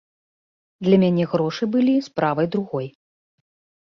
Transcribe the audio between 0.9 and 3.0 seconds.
мяне грошы былі справай другой.